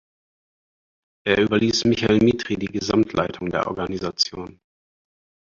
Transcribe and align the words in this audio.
Er 1.27 1.37
überließ 1.37 1.85
Michael 1.85 2.21
Mitri 2.23 2.55
die 2.57 2.65
Gesamtleitung 2.65 3.51
der 3.51 3.67
Organisation. 3.67 4.59